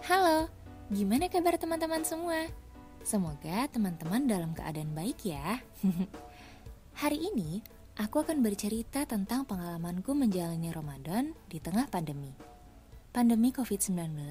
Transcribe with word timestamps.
Halo, 0.00 0.48
gimana 0.88 1.28
kabar 1.28 1.60
teman-teman 1.60 2.00
semua? 2.08 2.48
Semoga 3.04 3.68
teman-teman 3.68 4.24
dalam 4.24 4.56
keadaan 4.56 4.96
baik 4.96 5.28
ya. 5.28 5.60
Hari 7.04 7.20
ini, 7.20 7.60
aku 8.00 8.24
akan 8.24 8.40
bercerita 8.40 9.04
tentang 9.04 9.44
pengalamanku 9.44 10.16
menjalani 10.16 10.72
Ramadan 10.72 11.36
di 11.52 11.60
tengah 11.60 11.84
pandemi. 11.92 12.32
Pandemi 13.12 13.52
COVID-19 13.52 14.24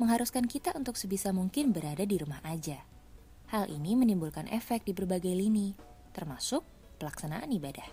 mengharuskan 0.00 0.48
kita 0.48 0.72
untuk 0.72 0.96
sebisa 0.96 1.36
mungkin 1.36 1.76
berada 1.76 2.08
di 2.08 2.16
rumah 2.16 2.40
aja. 2.40 2.80
Hal 3.52 3.68
ini 3.68 3.92
menimbulkan 4.00 4.48
efek 4.48 4.88
di 4.88 4.96
berbagai 4.96 5.36
lini, 5.36 5.76
termasuk 6.16 6.64
pelaksanaan 6.96 7.52
ibadah. 7.52 7.92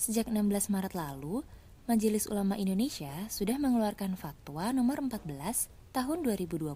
Sejak 0.00 0.24
16 0.24 0.72
Maret 0.72 0.96
lalu, 0.96 1.44
Majelis 1.84 2.24
Ulama 2.32 2.56
Indonesia 2.56 3.12
sudah 3.28 3.60
mengeluarkan 3.60 4.16
fatwa 4.16 4.72
nomor 4.72 5.04
14 5.04 5.77
tahun 5.90 6.24
2020 6.24 6.68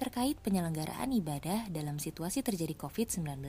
terkait 0.00 0.36
penyelenggaraan 0.40 1.12
ibadah 1.12 1.68
dalam 1.68 2.00
situasi 2.00 2.40
terjadi 2.40 2.72
COVID-19. 2.72 3.44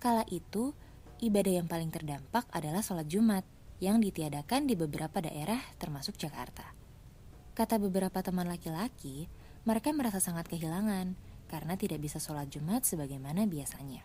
Kala 0.00 0.24
itu, 0.32 0.72
ibadah 1.20 1.52
yang 1.62 1.68
paling 1.68 1.92
terdampak 1.92 2.48
adalah 2.48 2.80
sholat 2.80 3.06
Jumat 3.06 3.44
yang 3.82 4.00
ditiadakan 4.00 4.64
di 4.64 4.78
beberapa 4.78 5.20
daerah 5.20 5.58
termasuk 5.76 6.16
Jakarta. 6.16 6.64
Kata 7.52 7.76
beberapa 7.76 8.24
teman 8.24 8.48
laki-laki, 8.48 9.28
mereka 9.68 9.92
merasa 9.92 10.22
sangat 10.22 10.48
kehilangan 10.48 11.12
karena 11.50 11.76
tidak 11.76 12.00
bisa 12.00 12.16
sholat 12.16 12.48
Jumat 12.48 12.88
sebagaimana 12.88 13.44
biasanya. 13.44 14.00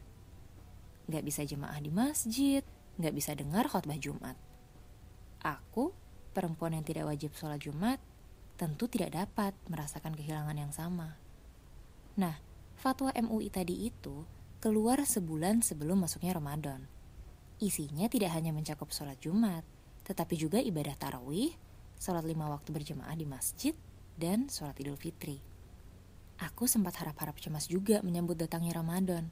Gak 1.08 1.24
bisa 1.24 1.48
jemaah 1.48 1.80
di 1.80 1.88
masjid, 1.88 2.60
gak 3.00 3.16
bisa 3.16 3.32
dengar 3.32 3.72
khotbah 3.72 3.96
Jumat. 3.96 4.36
Aku, 5.40 5.96
perempuan 6.36 6.76
yang 6.76 6.84
tidak 6.84 7.08
wajib 7.08 7.32
sholat 7.40 7.64
Jumat, 7.64 8.04
tentu 8.58 8.90
tidak 8.90 9.14
dapat 9.14 9.54
merasakan 9.70 10.18
kehilangan 10.18 10.58
yang 10.58 10.74
sama. 10.74 11.16
Nah, 12.18 12.42
fatwa 12.76 13.14
MUI 13.14 13.54
tadi 13.54 13.86
itu 13.86 14.26
keluar 14.58 15.06
sebulan 15.06 15.62
sebelum 15.62 16.02
masuknya 16.02 16.34
Ramadan. 16.34 16.90
Isinya 17.62 18.10
tidak 18.10 18.34
hanya 18.34 18.50
mencakup 18.50 18.90
sholat 18.90 19.22
Jumat, 19.22 19.62
tetapi 20.06 20.34
juga 20.34 20.58
ibadah 20.58 20.98
tarawih, 20.98 21.54
sholat 22.02 22.26
lima 22.26 22.50
waktu 22.50 22.74
berjemaah 22.74 23.14
di 23.14 23.30
masjid, 23.30 23.74
dan 24.18 24.50
sholat 24.50 24.78
idul 24.82 24.98
fitri. 24.98 25.38
Aku 26.38 26.70
sempat 26.70 26.98
harap-harap 27.02 27.38
cemas 27.42 27.66
juga 27.66 28.02
menyambut 28.06 28.38
datangnya 28.38 28.78
Ramadan. 28.78 29.30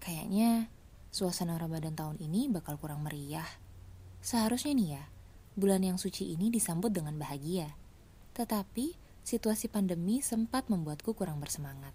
Kayaknya 0.00 0.68
suasana 1.08 1.56
Ramadan 1.56 1.96
tahun 1.96 2.16
ini 2.20 2.48
bakal 2.52 2.76
kurang 2.76 3.04
meriah. 3.04 3.48
Seharusnya 4.20 4.76
nih 4.76 4.88
ya, 5.00 5.04
bulan 5.56 5.80
yang 5.80 5.96
suci 5.96 6.32
ini 6.32 6.52
disambut 6.52 6.92
dengan 6.92 7.16
bahagia. 7.16 7.72
Tetapi, 8.34 8.94
situasi 9.26 9.70
pandemi 9.70 10.22
sempat 10.24 10.66
membuatku 10.70 11.14
kurang 11.14 11.38
bersemangat. 11.38 11.92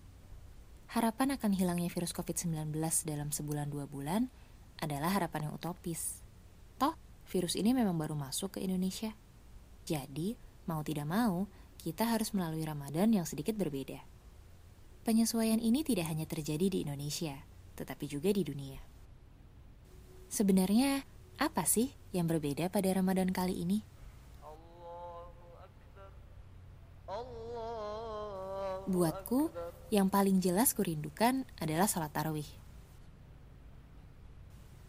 Harapan 0.92 1.36
akan 1.36 1.52
hilangnya 1.52 1.90
virus 1.90 2.14
COVID-19 2.14 2.72
dalam 3.04 3.34
sebulan 3.34 3.68
dua 3.74 3.90
bulan 3.90 4.30
adalah 4.80 5.12
harapan 5.12 5.50
yang 5.50 5.54
utopis. 5.58 6.22
Toh, 6.78 6.96
virus 7.32 7.58
ini 7.58 7.74
memang 7.74 7.96
baru 7.98 8.14
masuk 8.14 8.56
ke 8.56 8.60
Indonesia. 8.64 9.12
Jadi, 9.88 10.38
mau 10.70 10.86
tidak 10.86 11.08
mau, 11.10 11.48
kita 11.82 12.08
harus 12.08 12.34
melalui 12.34 12.64
Ramadan 12.66 13.12
yang 13.14 13.26
sedikit 13.28 13.54
berbeda. 13.58 14.02
Penyesuaian 15.06 15.62
ini 15.62 15.86
tidak 15.86 16.10
hanya 16.10 16.26
terjadi 16.26 16.66
di 16.66 16.82
Indonesia, 16.82 17.38
tetapi 17.78 18.10
juga 18.10 18.34
di 18.34 18.42
dunia. 18.42 18.82
Sebenarnya, 20.34 21.06
apa 21.38 21.64
sih 21.70 21.94
yang 22.10 22.26
berbeda 22.26 22.74
pada 22.74 22.90
Ramadan 22.90 23.30
kali 23.30 23.62
ini? 23.62 23.86
Buatku, 28.86 29.50
yang 29.90 30.14
paling 30.14 30.38
jelas 30.38 30.78
kurindukan 30.78 31.46
adalah 31.58 31.90
sholat 31.90 32.14
tarawih. 32.14 32.46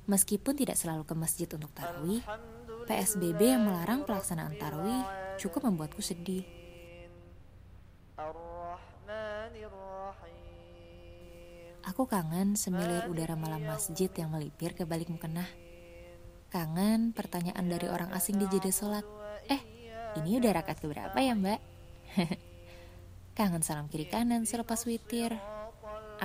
Meskipun 0.07 0.55
tidak 0.55 0.77
selalu 0.77 1.09
ke 1.09 1.15
masjid 1.17 1.49
untuk 1.51 1.73
tarawih, 1.73 2.21
PSBB 2.87 3.41
yang 3.57 3.67
melarang 3.67 4.05
pelaksanaan 4.05 4.55
tarawih 4.61 5.03
cukup 5.41 5.67
membuatku 5.67 6.05
sedih. 6.05 6.45
Aku 11.87 12.05
kangen 12.05 12.59
semilir 12.59 13.09
udara 13.09 13.35
malam 13.39 13.65
masjid 13.65 14.13
yang 14.13 14.29
melipir 14.29 14.77
ke 14.77 14.85
balik 14.85 15.09
mukena. 15.09 15.49
Kangen 16.53 17.17
pertanyaan 17.17 17.67
dari 17.67 17.89
orang 17.89 18.13
asing 18.13 18.37
di 18.37 18.47
jeda 18.53 18.69
sholat. 18.69 19.07
Eh, 19.49 19.61
ini 20.21 20.37
udah 20.37 20.53
rakaat 20.53 20.85
keberapa 20.85 21.17
ya 21.17 21.33
mbak? 21.33 21.61
Kangen 23.37 23.61
salam 23.61 23.85
kiri 23.93 24.09
kanan 24.09 24.49
selepas 24.49 24.89
witir. 24.89 25.37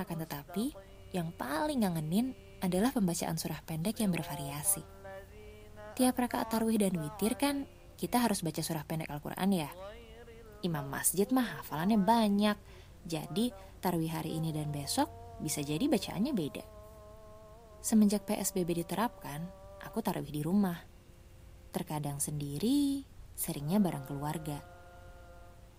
Akan 0.00 0.16
tetapi, 0.16 0.72
yang 1.12 1.28
paling 1.36 1.84
ngangenin 1.84 2.32
adalah 2.64 2.88
pembacaan 2.88 3.36
surah 3.36 3.60
pendek 3.68 4.00
yang 4.00 4.08
bervariasi. 4.08 4.80
Tiap 5.92 6.16
rakaat 6.16 6.48
tarwih 6.48 6.80
dan 6.80 6.96
witir 6.96 7.36
kan 7.36 7.68
kita 8.00 8.16
harus 8.16 8.40
baca 8.40 8.64
surah 8.64 8.88
pendek 8.88 9.12
Al-Quran 9.12 9.50
ya. 9.52 9.68
Imam 10.64 10.88
masjid 10.88 11.28
mah 11.28 11.60
hafalannya 11.60 12.00
banyak, 12.00 12.56
jadi 13.04 13.52
tarwih 13.84 14.08
hari 14.08 14.40
ini 14.40 14.48
dan 14.48 14.72
besok 14.72 15.12
bisa 15.36 15.60
jadi 15.60 15.84
bacaannya 15.84 16.32
beda. 16.32 16.64
Semenjak 17.84 18.24
PSBB 18.24 18.88
diterapkan, 18.88 19.44
aku 19.84 20.00
tarwih 20.00 20.32
di 20.32 20.40
rumah. 20.40 20.80
Terkadang 21.76 22.24
sendiri, 22.24 23.04
seringnya 23.36 23.76
bareng 23.84 24.08
keluarga. 24.08 24.71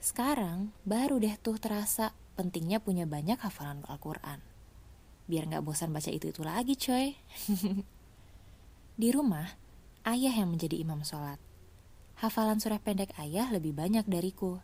Sekarang 0.04 0.76
baru 0.84 1.16
deh 1.16 1.32
tuh 1.40 1.56
terasa 1.56 2.12
pentingnya 2.36 2.84
punya 2.84 3.08
banyak 3.08 3.40
hafalan 3.40 3.88
Al-Quran. 3.88 4.44
Biar 5.32 5.48
gak 5.48 5.64
bosan 5.64 5.96
baca 5.96 6.12
itu-itu 6.12 6.44
lagi 6.44 6.76
coy. 6.76 7.16
Di 9.00 9.10
rumah, 9.16 9.56
ayah 10.04 10.36
yang 10.36 10.52
menjadi 10.52 10.76
imam 10.84 11.08
sholat. 11.08 11.40
Hafalan 12.20 12.60
surah 12.60 12.84
pendek 12.84 13.16
ayah 13.16 13.48
lebih 13.48 13.72
banyak 13.72 14.04
dariku. 14.04 14.60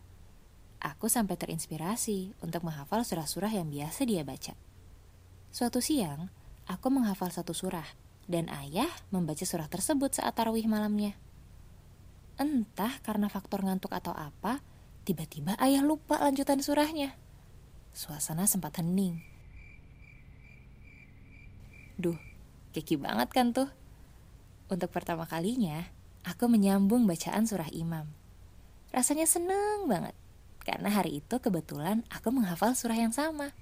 Aku 0.76 1.08
sampai 1.08 1.40
terinspirasi 1.40 2.36
untuk 2.44 2.60
menghafal 2.60 3.00
surah-surah 3.00 3.56
yang 3.56 3.72
biasa 3.72 4.04
dia 4.04 4.20
baca. 4.20 4.52
Suatu 5.48 5.80
siang, 5.80 6.28
aku 6.68 6.92
menghafal 6.92 7.32
satu 7.32 7.56
surah, 7.56 7.88
dan 8.28 8.52
ayah 8.52 8.92
membaca 9.08 9.48
surah 9.48 9.72
tersebut 9.72 10.20
saat 10.20 10.36
tarawih 10.36 10.68
malamnya. 10.68 11.16
Entah 12.36 13.00
karena 13.00 13.32
faktor 13.32 13.64
ngantuk 13.64 13.92
atau 13.96 14.12
apa, 14.12 14.60
Tiba-tiba 15.04 15.56
ayah 15.58 15.80
lupa 15.80 16.20
lanjutan 16.20 16.60
surahnya. 16.60 17.16
Suasana 17.96 18.44
sempat 18.44 18.78
hening. 18.78 19.18
Duh, 22.00 22.16
keki 22.72 23.00
banget 23.00 23.28
kan 23.32 23.52
tuh. 23.52 23.68
Untuk 24.70 24.88
pertama 24.94 25.26
kalinya, 25.26 25.90
aku 26.22 26.46
menyambung 26.46 27.04
bacaan 27.04 27.44
surah 27.44 27.68
imam. 27.74 28.06
Rasanya 28.94 29.26
seneng 29.26 29.90
banget, 29.90 30.14
karena 30.62 30.88
hari 30.90 31.18
itu 31.20 31.36
kebetulan 31.42 32.06
aku 32.08 32.30
menghafal 32.30 32.72
surah 32.78 32.96
yang 32.96 33.12
sama. 33.12 33.52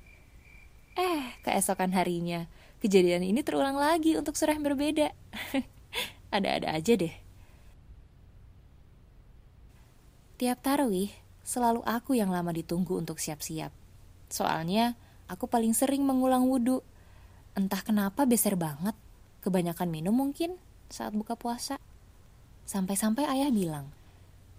Eh, 0.98 1.34
keesokan 1.46 1.94
harinya, 1.94 2.50
kejadian 2.82 3.22
ini 3.22 3.40
terulang 3.46 3.78
lagi 3.78 4.18
untuk 4.18 4.34
surah 4.34 4.54
yang 4.58 4.66
berbeda. 4.66 5.14
Ada-ada 6.34 6.76
aja 6.76 6.92
deh. 6.98 7.14
Tiap 10.38 10.58
tarawih, 10.62 11.10
selalu 11.48 11.80
aku 11.88 12.12
yang 12.12 12.28
lama 12.28 12.52
ditunggu 12.52 13.00
untuk 13.00 13.16
siap-siap. 13.16 13.72
Soalnya, 14.28 15.00
aku 15.32 15.48
paling 15.48 15.72
sering 15.72 16.04
mengulang 16.04 16.44
wudhu. 16.44 16.84
Entah 17.56 17.80
kenapa 17.80 18.28
beser 18.28 18.52
banget, 18.60 18.92
kebanyakan 19.40 19.88
minum 19.88 20.12
mungkin 20.12 20.60
saat 20.92 21.16
buka 21.16 21.40
puasa. 21.40 21.80
Sampai-sampai 22.68 23.24
ayah 23.24 23.48
bilang, 23.48 23.88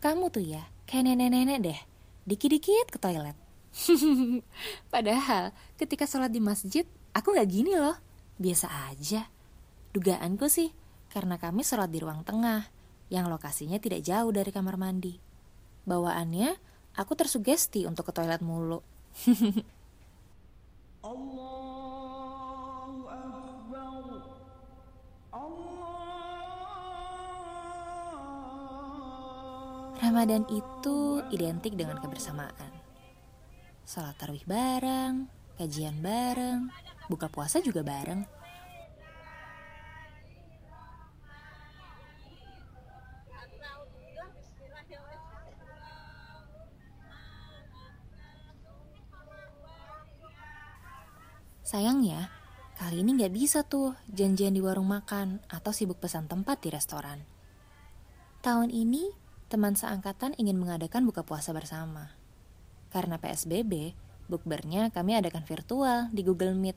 kamu 0.02 0.34
tuh 0.34 0.42
ya 0.42 0.66
kayak 0.90 1.14
nenek-nenek 1.14 1.60
deh, 1.62 1.80
dikit-dikit 2.26 2.90
ke 2.90 2.98
toilet. 2.98 3.38
Padahal 4.94 5.54
ketika 5.78 6.10
sholat 6.10 6.34
di 6.34 6.42
masjid, 6.42 6.90
aku 7.14 7.38
gak 7.38 7.54
gini 7.54 7.78
loh, 7.78 8.02
biasa 8.42 8.66
aja. 8.90 9.30
Dugaanku 9.94 10.50
sih, 10.50 10.74
karena 11.14 11.38
kami 11.38 11.62
sholat 11.62 11.94
di 11.94 12.02
ruang 12.02 12.26
tengah, 12.26 12.66
yang 13.14 13.30
lokasinya 13.30 13.78
tidak 13.78 14.02
jauh 14.02 14.34
dari 14.34 14.50
kamar 14.50 14.82
mandi. 14.82 15.22
Bawaannya, 15.86 16.69
Aku 16.96 17.14
tersugesti 17.14 17.86
untuk 17.86 18.10
ke 18.10 18.14
toilet 18.16 18.42
mulu. 18.42 18.82
Ramadan 30.00 30.48
itu 30.50 31.22
identik 31.30 31.78
dengan 31.78 32.00
kebersamaan. 32.02 32.72
Salat 33.86 34.18
tarawih 34.18 34.44
bareng, 34.48 35.30
kajian 35.60 36.02
bareng, 36.02 36.72
buka 37.12 37.30
puasa 37.30 37.62
juga 37.62 37.84
bareng. 37.84 38.39
Sayangnya, 51.70 52.34
kali 52.82 53.06
ini 53.06 53.14
nggak 53.14 53.30
bisa 53.30 53.62
tuh 53.62 53.94
janjian 54.10 54.58
di 54.58 54.62
warung 54.66 54.90
makan 54.90 55.38
atau 55.54 55.70
sibuk 55.70 56.02
pesan 56.02 56.26
tempat 56.26 56.66
di 56.66 56.74
restoran. 56.74 57.22
Tahun 58.42 58.74
ini, 58.74 59.14
teman 59.54 59.78
seangkatan 59.78 60.34
ingin 60.42 60.58
mengadakan 60.58 61.06
buka 61.06 61.22
puasa 61.22 61.54
bersama. 61.54 62.18
Karena 62.90 63.22
PSBB, 63.22 63.94
bukbernya 64.26 64.90
kami 64.90 65.14
adakan 65.14 65.46
virtual 65.46 66.10
di 66.10 66.26
Google 66.26 66.58
Meet. 66.58 66.74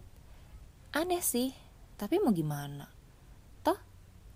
Aneh 0.92 1.24
sih, 1.24 1.56
tapi 1.96 2.20
mau 2.20 2.36
gimana? 2.36 2.84
Toh, 3.64 3.80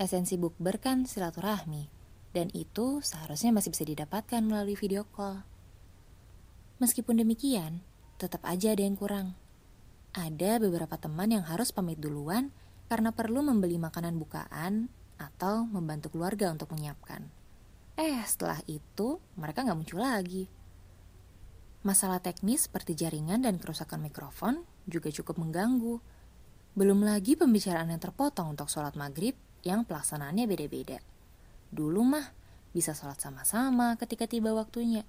esensi 0.00 0.40
bukber 0.40 0.80
kan 0.80 1.04
silaturahmi, 1.04 1.84
dan 2.32 2.48
itu 2.56 3.04
seharusnya 3.04 3.52
masih 3.52 3.76
bisa 3.76 3.84
didapatkan 3.84 4.40
melalui 4.40 4.72
video 4.72 5.04
call. 5.04 5.44
Meskipun 6.80 7.20
demikian, 7.20 7.84
tetap 8.16 8.40
aja 8.48 8.72
ada 8.72 8.80
yang 8.80 8.96
kurang. 8.96 9.36
Ada 10.16 10.56
beberapa 10.56 10.96
teman 10.96 11.28
yang 11.28 11.44
harus 11.44 11.76
pamit 11.76 12.00
duluan 12.00 12.48
karena 12.88 13.12
perlu 13.12 13.44
membeli 13.44 13.76
makanan 13.76 14.16
bukaan 14.16 14.88
atau 15.20 15.68
membantu 15.68 16.16
keluarga 16.16 16.48
untuk 16.48 16.72
menyiapkan. 16.72 17.28
Eh, 18.00 18.24
setelah 18.24 18.56
itu 18.64 19.20
mereka 19.36 19.60
nggak 19.60 19.76
muncul 19.76 20.00
lagi. 20.00 20.48
Masalah 21.84 22.24
teknis 22.24 22.64
seperti 22.64 22.96
jaringan 22.96 23.44
dan 23.44 23.60
kerusakan 23.60 24.08
mikrofon 24.08 24.64
juga 24.88 25.12
cukup 25.12 25.36
mengganggu. 25.36 26.00
Belum 26.72 27.04
lagi 27.04 27.36
pembicaraan 27.36 27.92
yang 27.92 28.00
terpotong 28.00 28.56
untuk 28.56 28.72
sholat 28.72 28.96
maghrib 28.96 29.36
yang 29.68 29.84
pelaksanaannya 29.84 30.48
beda-beda. 30.48 30.96
Dulu 31.68 32.00
mah 32.08 32.26
bisa 32.72 32.96
sholat 32.96 33.20
sama-sama 33.20 34.00
ketika 34.00 34.24
tiba 34.24 34.56
waktunya. 34.56 35.04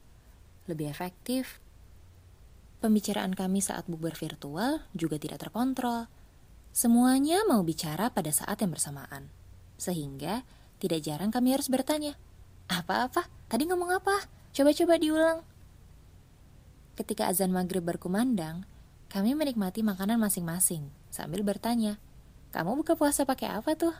Lebih 0.67 0.91
efektif. 0.91 1.63
Pembicaraan 2.77 3.33
kami 3.33 3.57
saat 3.57 3.89
bukber 3.89 4.13
virtual 4.13 4.85
juga 4.93 5.17
tidak 5.17 5.41
terkontrol. 5.41 6.05
Semuanya 6.69 7.41
mau 7.49 7.65
bicara 7.65 8.13
pada 8.13 8.29
saat 8.29 8.61
yang 8.61 8.69
bersamaan. 8.69 9.33
Sehingga 9.81 10.45
tidak 10.77 11.01
jarang 11.01 11.33
kami 11.33 11.57
harus 11.57 11.73
bertanya, 11.73 12.13
apa-apa? 12.69 13.25
Tadi 13.49 13.65
ngomong 13.65 13.97
apa? 13.97 14.29
Coba-coba 14.53 15.01
diulang. 15.01 15.41
Ketika 16.93 17.29
azan 17.29 17.49
maghrib 17.49 17.81
berkumandang, 17.81 18.65
kami 19.09 19.33
menikmati 19.33 19.81
makanan 19.81 20.21
masing-masing 20.21 20.89
sambil 21.09 21.41
bertanya, 21.41 21.97
kamu 22.53 22.77
buka 22.83 22.93
puasa 22.93 23.25
pakai 23.25 23.53
apa 23.53 23.73
tuh? 23.73 23.95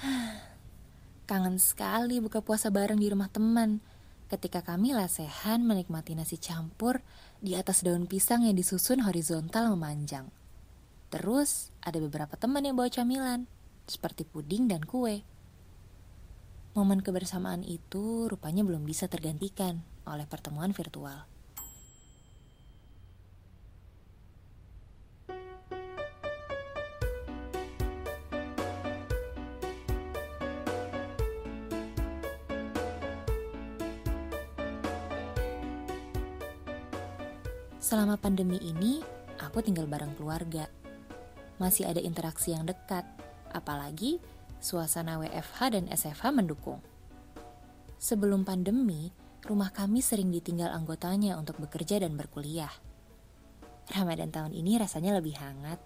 Kangen 1.28 1.60
sekali 1.60 2.20
buka 2.24 2.40
puasa 2.40 2.72
bareng 2.72 2.96
di 2.96 3.08
rumah 3.12 3.28
teman. 3.28 3.84
Ketika 4.30 4.62
kami 4.62 4.94
lesehan 4.94 5.66
menikmati 5.66 6.14
nasi 6.14 6.38
campur 6.38 7.02
di 7.42 7.58
atas 7.58 7.82
daun 7.82 8.06
pisang 8.06 8.46
yang 8.46 8.54
disusun 8.54 9.02
horizontal 9.02 9.74
memanjang. 9.74 10.30
Terus 11.10 11.74
ada 11.82 11.98
beberapa 11.98 12.38
teman 12.38 12.62
yang 12.62 12.78
bawa 12.78 12.86
camilan 12.86 13.50
seperti 13.90 14.22
puding 14.22 14.70
dan 14.70 14.86
kue. 14.86 15.26
Momen 16.78 17.02
kebersamaan 17.02 17.66
itu 17.66 18.30
rupanya 18.30 18.62
belum 18.62 18.86
bisa 18.86 19.10
tergantikan 19.10 19.82
oleh 20.06 20.30
pertemuan 20.30 20.70
virtual. 20.70 21.26
Selama 37.90 38.14
pandemi 38.14 38.54
ini, 38.62 39.02
aku 39.42 39.66
tinggal 39.66 39.90
bareng 39.90 40.14
keluarga. 40.14 40.70
Masih 41.58 41.90
ada 41.90 41.98
interaksi 41.98 42.54
yang 42.54 42.62
dekat, 42.62 43.02
Apalagi 43.50 44.22
suasana 44.62 45.18
WFH 45.18 45.74
dan 45.74 45.84
SFH 45.90 46.30
mendukung. 46.30 46.78
Sebelum 47.98 48.46
pandemi, 48.46 49.10
rumah 49.42 49.74
kami 49.74 50.06
sering 50.06 50.30
ditinggal 50.30 50.70
anggotanya 50.70 51.34
untuk 51.34 51.58
bekerja 51.58 51.98
dan 51.98 52.14
berkuliah. 52.14 52.70
Ramadan 53.90 54.30
tahun 54.30 54.54
ini 54.54 54.78
rasanya 54.78 55.18
lebih 55.18 55.34
hangat. 55.42 55.82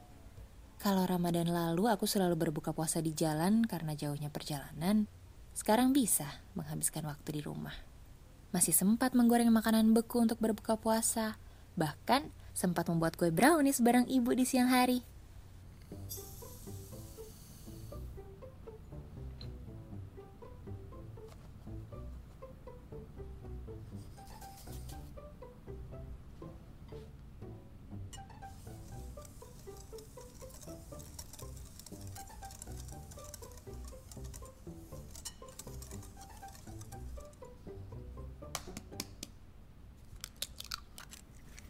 Kalau 0.77 1.09
Ramadan 1.09 1.49
lalu 1.49 1.89
aku 1.89 2.05
selalu 2.05 2.37
berbuka 2.37 2.77
puasa 2.77 3.01
di 3.01 3.17
jalan 3.17 3.65
karena 3.65 3.97
jauhnya 3.97 4.29
perjalanan, 4.29 5.09
sekarang 5.57 5.97
bisa 5.97 6.29
menghabiskan 6.53 7.09
waktu 7.09 7.41
di 7.41 7.41
rumah. 7.41 7.73
Masih 8.53 8.77
sempat 8.77 9.17
menggoreng 9.17 9.49
makanan 9.49 9.97
beku 9.97 10.21
untuk 10.21 10.37
berbuka 10.37 10.77
puasa, 10.77 11.41
bahkan 11.75 12.31
sempat 12.55 12.87
membuat 12.87 13.19
kue 13.19 13.35
brownies 13.35 13.83
bareng 13.83 14.07
ibu 14.07 14.31
di 14.35 14.47
siang 14.47 14.71
hari. 14.71 15.03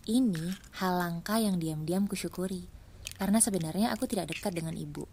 Ini 0.05 0.53
hal 0.85 1.01
langka 1.01 1.41
yang 1.41 1.57
diam-diam 1.57 2.05
kusyukuri, 2.05 2.69
karena 3.17 3.41
sebenarnya 3.41 3.89
aku 3.89 4.05
tidak 4.05 4.37
dekat 4.37 4.53
dengan 4.53 4.77
ibu. 4.77 5.09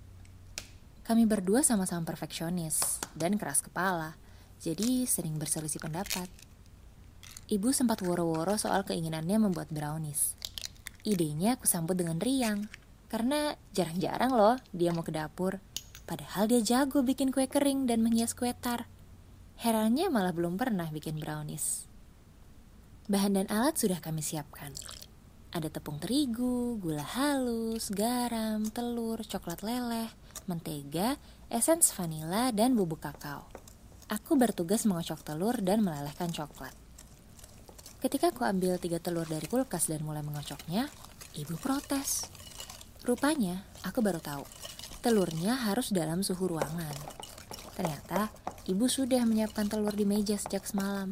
Kami 1.07 1.23
berdua 1.23 1.63
sama-sama 1.63 2.03
perfeksionis 2.03 2.99
dan 3.15 3.39
keras 3.39 3.63
kepala, 3.63 4.19
jadi 4.59 5.07
sering 5.07 5.39
berselisih 5.39 5.79
pendapat. 5.79 6.27
Ibu 7.47 7.71
sempat 7.71 8.03
woro-woro 8.03 8.59
soal 8.59 8.83
keinginannya 8.83 9.39
membuat 9.39 9.71
brownies. 9.71 10.35
Idenya 11.07 11.55
aku 11.55 11.71
sambut 11.71 11.95
dengan 11.95 12.19
riang, 12.19 12.67
karena 13.07 13.55
jarang-jarang 13.71 14.35
loh 14.35 14.59
dia 14.75 14.91
mau 14.91 15.07
ke 15.07 15.15
dapur. 15.15 15.63
Padahal 16.03 16.51
dia 16.51 16.59
jago 16.59 16.99
bikin 16.99 17.31
kue 17.31 17.47
kering 17.47 17.87
dan 17.87 18.03
menghias 18.03 18.35
kue 18.35 18.51
tar. 18.51 18.91
Herannya 19.55 20.11
malah 20.11 20.35
belum 20.35 20.59
pernah 20.59 20.91
bikin 20.91 21.15
brownies. 21.15 21.90
Bahan 23.11 23.35
dan 23.35 23.47
alat 23.51 23.75
sudah 23.75 23.99
kami 23.99 24.23
siapkan. 24.23 24.71
Ada 25.51 25.67
tepung 25.67 25.99
terigu, 25.99 26.79
gula 26.79 27.03
halus, 27.03 27.91
garam, 27.91 28.71
telur, 28.71 29.19
coklat 29.27 29.67
leleh, 29.67 30.07
mentega, 30.47 31.19
esens 31.51 31.91
vanila, 31.91 32.55
dan 32.55 32.71
bubuk 32.71 33.03
kakao. 33.03 33.51
Aku 34.07 34.39
bertugas 34.39 34.87
mengocok 34.87 35.27
telur 35.27 35.59
dan 35.59 35.83
melelehkan 35.83 36.31
coklat. 36.31 36.71
Ketika 37.99 38.31
aku 38.31 38.47
ambil 38.47 38.79
tiga 38.79 39.03
telur 39.03 39.27
dari 39.27 39.43
kulkas 39.43 39.91
dan 39.91 40.07
mulai 40.07 40.23
mengocoknya, 40.23 40.87
ibu 41.35 41.59
protes. 41.59 42.31
Rupanya, 43.03 43.67
aku 43.83 43.99
baru 43.99 44.23
tahu, 44.23 44.47
telurnya 45.03 45.67
harus 45.67 45.91
dalam 45.91 46.23
suhu 46.23 46.47
ruangan. 46.47 46.95
Ternyata, 47.75 48.31
ibu 48.71 48.87
sudah 48.87 49.27
menyiapkan 49.27 49.67
telur 49.67 49.91
di 49.91 50.07
meja 50.07 50.39
sejak 50.39 50.63
semalam. 50.63 51.11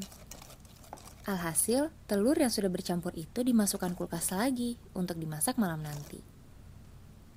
Alhasil, 1.30 1.94
telur 2.10 2.34
yang 2.34 2.50
sudah 2.50 2.74
bercampur 2.74 3.14
itu 3.14 3.46
dimasukkan 3.46 3.94
kulkas 3.94 4.34
lagi 4.34 4.82
untuk 4.98 5.22
dimasak 5.22 5.62
malam 5.62 5.86
nanti. 5.86 6.18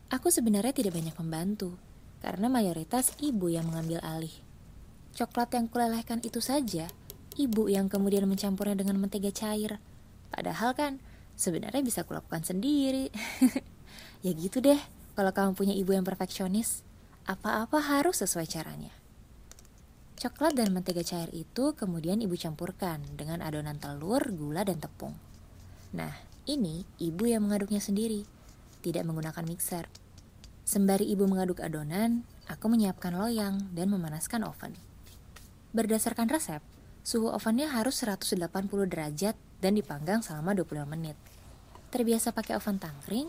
Aku 0.08 0.32
sebenarnya 0.32 0.72
tidak 0.72 0.96
banyak 0.96 1.12
membantu, 1.20 1.76
karena 2.24 2.48
mayoritas 2.48 3.12
ibu 3.20 3.52
yang 3.52 3.68
mengambil 3.68 4.00
alih. 4.00 4.32
Coklat 5.12 5.52
yang 5.52 5.68
kulelehkan 5.68 6.24
itu 6.24 6.40
saja, 6.40 6.88
ibu 7.36 7.68
yang 7.68 7.92
kemudian 7.92 8.24
mencampurnya 8.24 8.80
dengan 8.80 8.96
mentega 8.96 9.28
cair. 9.28 9.76
Padahal 10.32 10.72
kan, 10.72 10.96
sebenarnya 11.36 11.84
bisa 11.84 12.00
kulakukan 12.08 12.48
sendiri. 12.48 13.12
ya 14.24 14.32
gitu 14.32 14.64
deh, 14.64 14.80
kalau 15.12 15.36
kamu 15.36 15.52
punya 15.52 15.74
ibu 15.76 15.92
yang 15.92 16.08
perfeksionis, 16.08 16.80
apa-apa 17.28 17.76
harus 17.76 18.24
sesuai 18.24 18.48
caranya. 18.48 19.01
Coklat 20.22 20.54
dan 20.54 20.70
mentega 20.70 21.02
cair 21.02 21.26
itu 21.34 21.74
kemudian 21.74 22.22
ibu 22.22 22.38
campurkan 22.38 23.02
dengan 23.18 23.42
adonan 23.42 23.82
telur, 23.82 24.22
gula, 24.30 24.62
dan 24.62 24.78
tepung. 24.78 25.18
Nah, 25.98 26.14
ini 26.46 26.86
ibu 27.02 27.26
yang 27.26 27.42
mengaduknya 27.42 27.82
sendiri, 27.82 28.22
tidak 28.86 29.02
menggunakan 29.02 29.42
mixer. 29.42 29.90
Sembari 30.62 31.10
ibu 31.10 31.26
mengaduk 31.26 31.58
adonan, 31.58 32.22
aku 32.46 32.70
menyiapkan 32.70 33.18
loyang 33.18 33.74
dan 33.74 33.90
memanaskan 33.90 34.46
oven. 34.46 34.78
Berdasarkan 35.74 36.30
resep, 36.30 36.62
suhu 37.02 37.26
ovennya 37.26 37.74
harus 37.74 37.98
180 37.98 38.38
derajat 38.94 39.34
dan 39.58 39.74
dipanggang 39.74 40.22
selama 40.22 40.54
25 40.54 40.86
menit. 40.86 41.18
Terbiasa 41.90 42.30
pakai 42.30 42.62
oven 42.62 42.78
tangkring, 42.78 43.26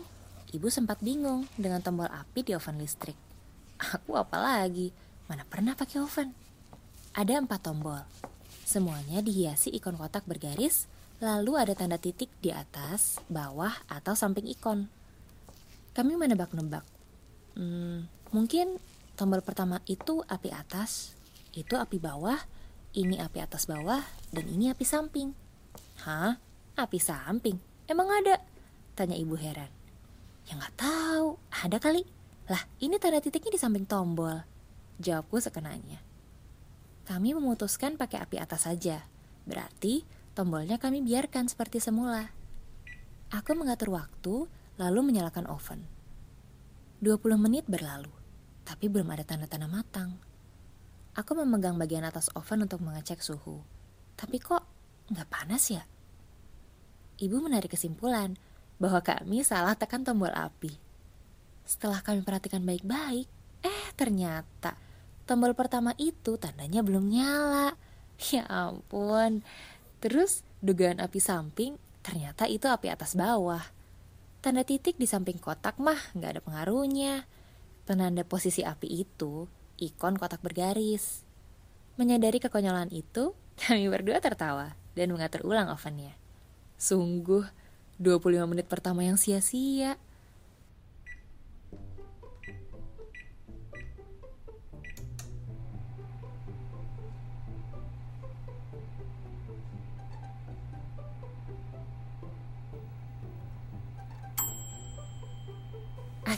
ibu 0.54 0.70
sempat 0.70 1.02
bingung 1.02 1.50
dengan 1.58 1.82
tombol 1.82 2.06
api 2.06 2.46
di 2.46 2.54
oven 2.54 2.78
listrik. 2.78 3.18
Aku 3.82 4.14
apalagi, 4.14 4.94
mana 5.26 5.42
pernah 5.42 5.74
pakai 5.74 5.98
oven? 5.98 6.43
Ada 7.14 7.38
empat 7.38 7.62
tombol. 7.62 8.02
Semuanya 8.66 9.22
dihiasi 9.22 9.70
ikon 9.70 9.94
kotak 9.94 10.26
bergaris, 10.26 10.90
lalu 11.22 11.54
ada 11.54 11.70
tanda 11.78 11.94
titik 11.94 12.26
di 12.42 12.50
atas, 12.50 13.22
bawah, 13.30 13.70
atau 13.86 14.18
samping 14.18 14.50
ikon. 14.50 14.90
Kami 15.94 16.18
menebak-nebak. 16.18 16.82
Hmm, 17.54 18.10
mungkin 18.34 18.82
tombol 19.14 19.46
pertama 19.46 19.78
itu 19.86 20.26
api 20.26 20.50
atas, 20.50 21.14
itu 21.54 21.78
api 21.78 22.02
bawah, 22.02 22.42
ini 22.98 23.22
api 23.22 23.38
atas 23.46 23.70
bawah, 23.70 24.02
dan 24.34 24.50
ini 24.50 24.74
api 24.74 24.82
samping. 24.82 25.38
Hah? 26.02 26.42
Api 26.74 26.98
samping? 26.98 27.62
Emang 27.86 28.10
ada? 28.10 28.42
Tanya 28.98 29.14
ibu 29.14 29.38
heran. 29.38 29.70
Ya 30.50 30.58
nggak 30.58 30.82
tahu, 30.82 31.38
ada 31.62 31.78
kali. 31.78 32.02
Lah, 32.50 32.66
ini 32.82 32.98
tanda 32.98 33.22
titiknya 33.22 33.54
di 33.54 33.60
samping 33.62 33.86
tombol. 33.86 34.42
Jawabku 34.98 35.38
sekenanya. 35.38 36.02
Kami 37.04 37.36
memutuskan 37.36 38.00
pakai 38.00 38.24
api 38.24 38.40
atas 38.40 38.64
saja. 38.64 39.04
Berarti 39.44 40.08
tombolnya 40.32 40.80
kami 40.80 41.04
biarkan 41.04 41.52
seperti 41.52 41.76
semula. 41.76 42.32
Aku 43.28 43.52
mengatur 43.52 43.92
waktu, 43.92 44.48
lalu 44.80 45.00
menyalakan 45.04 45.44
oven. 45.44 45.84
20 47.04 47.36
menit 47.36 47.68
berlalu, 47.68 48.08
tapi 48.64 48.88
belum 48.88 49.12
ada 49.12 49.20
tanda-tanda 49.20 49.68
matang. 49.68 50.16
Aku 51.12 51.36
memegang 51.36 51.76
bagian 51.76 52.08
atas 52.08 52.32
oven 52.32 52.64
untuk 52.64 52.80
mengecek 52.80 53.20
suhu. 53.20 53.60
Tapi 54.16 54.40
kok 54.40 54.64
nggak 55.12 55.28
panas 55.28 55.68
ya? 55.68 55.84
Ibu 57.20 57.44
menarik 57.44 57.76
kesimpulan 57.76 58.34
bahwa 58.80 59.04
kami 59.04 59.44
salah 59.44 59.76
tekan 59.76 60.02
tombol 60.02 60.32
api. 60.32 60.72
Setelah 61.68 62.00
kami 62.00 62.24
perhatikan 62.24 62.64
baik-baik, 62.64 63.28
eh 63.60 63.86
ternyata 63.94 64.83
tombol 65.24 65.56
pertama 65.56 65.92
itu 65.96 66.36
tandanya 66.36 66.80
belum 66.84 67.08
nyala. 67.08 67.76
Ya 68.30 68.46
ampun. 68.46 69.42
Terus 69.98 70.46
dugaan 70.62 71.02
api 71.02 71.18
samping 71.18 71.76
ternyata 72.04 72.46
itu 72.46 72.70
api 72.70 72.92
atas 72.92 73.18
bawah. 73.18 73.64
Tanda 74.44 74.62
titik 74.62 75.00
di 75.00 75.08
samping 75.08 75.40
kotak 75.40 75.80
mah 75.80 75.98
nggak 76.14 76.38
ada 76.38 76.40
pengaruhnya. 76.44 77.24
Penanda 77.84 78.22
posisi 78.24 78.60
api 78.64 79.04
itu 79.04 79.48
ikon 79.80 80.20
kotak 80.20 80.40
bergaris. 80.44 81.24
Menyadari 81.94 82.42
kekonyolan 82.42 82.90
itu, 82.90 83.34
kami 83.60 83.86
berdua 83.90 84.18
tertawa 84.22 84.74
dan 84.94 85.10
mengatur 85.10 85.46
ulang 85.46 85.70
ovennya. 85.70 86.14
Sungguh, 86.78 87.46
25 88.02 88.50
menit 88.50 88.66
pertama 88.66 89.06
yang 89.06 89.18
sia-sia. 89.18 89.98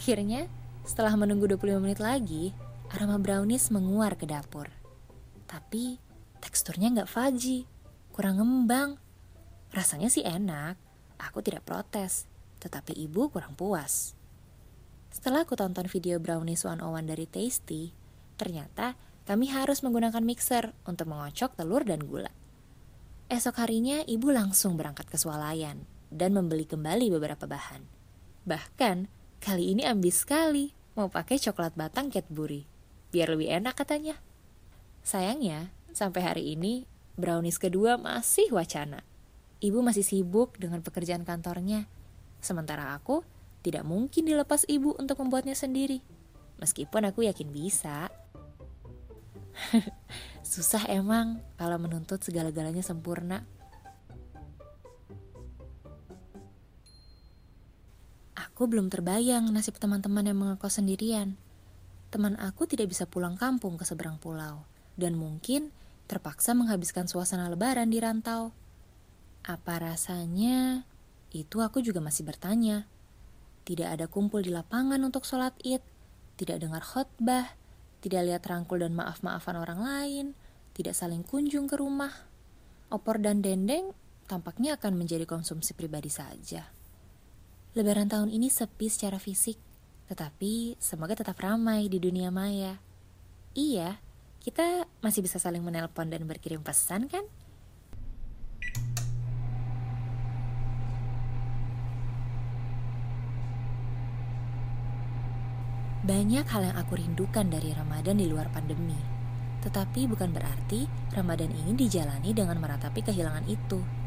Akhirnya, 0.07 0.47
setelah 0.87 1.19
menunggu 1.19 1.51
25 1.51 1.83
menit 1.83 1.99
lagi, 1.99 2.55
aroma 2.95 3.19
brownies 3.19 3.75
menguar 3.75 4.15
ke 4.15 4.23
dapur. 4.23 4.71
Tapi, 5.51 5.99
teksturnya 6.39 6.95
nggak 6.95 7.11
fudgy, 7.11 7.67
kurang 8.15 8.39
ngembang. 8.39 9.03
Rasanya 9.75 10.07
sih 10.07 10.23
enak, 10.23 10.79
aku 11.19 11.43
tidak 11.43 11.67
protes, 11.67 12.31
tetapi 12.63 12.95
ibu 12.95 13.35
kurang 13.35 13.59
puas. 13.59 14.15
Setelah 15.11 15.43
aku 15.43 15.59
tonton 15.59 15.91
video 15.91 16.23
brownies 16.23 16.63
101 16.63 17.03
dari 17.03 17.27
Tasty, 17.27 17.91
ternyata 18.39 18.95
kami 19.27 19.51
harus 19.51 19.83
menggunakan 19.83 20.23
mixer 20.23 20.71
untuk 20.87 21.11
mengocok 21.11 21.59
telur 21.59 21.83
dan 21.83 22.07
gula. 22.07 22.31
Esok 23.27 23.59
harinya 23.59 24.07
ibu 24.07 24.31
langsung 24.31 24.79
berangkat 24.79 25.11
ke 25.11 25.19
swalayan 25.19 25.83
dan 26.15 26.31
membeli 26.31 26.63
kembali 26.63 27.11
beberapa 27.11 27.51
bahan. 27.51 27.83
Bahkan 28.47 29.16
Kali 29.47 29.79
ini 29.79 29.87
ambis 29.87 30.27
sekali, 30.27 30.75
mau 30.99 31.07
pakai 31.07 31.39
coklat 31.39 31.79
batang 31.79 32.11
Cadbury. 32.11 32.67
Biar 33.15 33.31
lebih 33.31 33.47
enak 33.47 33.79
katanya. 33.79 34.19
Sayangnya, 35.07 35.71
sampai 35.95 36.27
hari 36.27 36.59
ini, 36.59 36.83
brownies 37.15 37.63
kedua 37.63 37.95
masih 37.95 38.51
wacana. 38.51 39.07
Ibu 39.63 39.87
masih 39.87 40.03
sibuk 40.03 40.59
dengan 40.59 40.83
pekerjaan 40.83 41.23
kantornya. 41.23 41.87
Sementara 42.43 42.91
aku, 42.99 43.23
tidak 43.63 43.87
mungkin 43.87 44.27
dilepas 44.27 44.67
ibu 44.67 44.99
untuk 44.99 45.23
membuatnya 45.23 45.55
sendiri. 45.55 46.03
Meskipun 46.59 47.07
aku 47.07 47.23
yakin 47.31 47.47
bisa. 47.55 48.11
Susah 50.43 50.91
emang 50.91 51.39
kalau 51.55 51.79
menuntut 51.79 52.19
segala-galanya 52.19 52.83
sempurna. 52.83 53.47
Aku 58.57 58.73
belum 58.73 58.89
terbayang 58.89 59.53
nasib 59.53 59.77
teman-teman 59.77 60.25
yang 60.25 60.41
mengekos 60.41 60.81
sendirian. 60.81 61.37
Teman 62.09 62.41
aku 62.41 62.65
tidak 62.65 62.89
bisa 62.89 63.05
pulang 63.05 63.37
kampung 63.37 63.77
ke 63.77 63.85
seberang 63.85 64.17
pulau, 64.17 64.65
dan 64.97 65.13
mungkin 65.13 65.77
terpaksa 66.09 66.57
menghabiskan 66.57 67.05
suasana 67.05 67.53
lebaran 67.53 67.93
di 67.93 68.01
rantau. 68.01 68.57
Apa 69.45 69.77
rasanya? 69.77 70.89
Itu 71.37 71.61
aku 71.61 71.85
juga 71.85 72.01
masih 72.01 72.25
bertanya. 72.25 72.89
Tidak 73.69 73.85
ada 73.85 74.09
kumpul 74.09 74.41
di 74.41 74.49
lapangan 74.49 75.05
untuk 75.05 75.29
sholat 75.29 75.53
id, 75.61 75.85
tidak 76.41 76.65
dengar 76.65 76.81
khotbah, 76.81 77.53
tidak 78.01 78.25
lihat 78.25 78.41
rangkul 78.49 78.81
dan 78.81 78.97
maaf-maafan 78.97 79.61
orang 79.61 79.85
lain, 79.85 80.27
tidak 80.73 80.97
saling 80.97 81.29
kunjung 81.29 81.69
ke 81.69 81.77
rumah. 81.77 82.25
Opor 82.89 83.21
dan 83.21 83.45
dendeng 83.45 83.93
tampaknya 84.25 84.81
akan 84.81 84.97
menjadi 84.97 85.29
konsumsi 85.29 85.77
pribadi 85.77 86.09
saja. 86.09 86.76
Lebaran 87.77 88.09
tahun 88.09 88.33
ini 88.33 88.49
sepi 88.49 88.89
secara 88.89 89.21
fisik, 89.21 89.61
tetapi 90.09 90.81
semoga 90.81 91.13
tetap 91.13 91.37
ramai 91.37 91.93
di 91.93 92.01
dunia 92.01 92.33
maya. 92.33 92.81
Iya, 93.53 94.01
kita 94.41 94.89
masih 95.05 95.21
bisa 95.21 95.37
saling 95.37 95.61
menelpon 95.61 96.09
dan 96.09 96.25
berkirim 96.25 96.65
pesan 96.65 97.05
kan? 97.05 97.21
Banyak 106.01 106.49
hal 106.49 106.73
yang 106.73 106.81
aku 106.81 106.97
rindukan 106.97 107.45
dari 107.45 107.77
Ramadan 107.77 108.17
di 108.17 108.25
luar 108.25 108.49
pandemi. 108.49 108.97
Tetapi 109.61 110.09
bukan 110.09 110.33
berarti 110.33 110.89
Ramadan 111.13 111.53
ini 111.53 111.77
dijalani 111.77 112.33
dengan 112.33 112.57
meratapi 112.57 113.05
kehilangan 113.05 113.45
itu. 113.45 114.06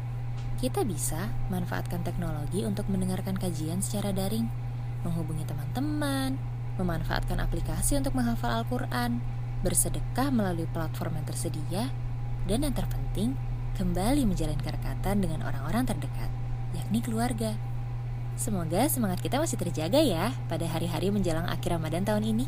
Kita 0.60 0.84
bisa 0.84 1.32
manfaatkan 1.48 2.04
teknologi 2.04 2.64
untuk 2.68 2.84
mendengarkan 2.92 3.36
kajian 3.36 3.80
secara 3.80 4.12
daring, 4.12 4.44
menghubungi 5.04 5.48
teman-teman, 5.48 6.36
memanfaatkan 6.76 7.40
aplikasi 7.40 7.96
untuk 7.96 8.12
menghafal 8.12 8.60
Al-Quran, 8.60 9.24
bersedekah 9.64 10.28
melalui 10.28 10.68
platform 10.68 11.20
yang 11.20 11.26
tersedia, 11.28 11.84
dan 12.44 12.64
yang 12.64 12.76
terpenting, 12.76 13.36
kembali 13.76 14.24
menjalin 14.28 14.60
kedekatan 14.60 15.20
dengan 15.24 15.44
orang-orang 15.44 15.88
terdekat, 15.88 16.28
yakni 16.76 17.00
keluarga. 17.00 17.56
Semoga 18.36 18.88
semangat 18.88 19.20
kita 19.20 19.36
masih 19.36 19.60
terjaga 19.60 20.00
ya 20.00 20.32
pada 20.48 20.64
hari-hari 20.64 21.12
menjelang 21.12 21.44
akhir 21.44 21.76
Ramadan 21.76 22.08
tahun 22.08 22.24
ini. 22.24 22.46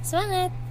Semangat! 0.00 0.63